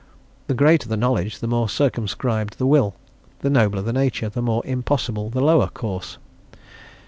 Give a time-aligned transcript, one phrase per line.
[0.47, 2.95] The greater the knowledge, the more circumscribed the will;
[3.41, 6.17] the nobler the nature, the more impossible the lower course.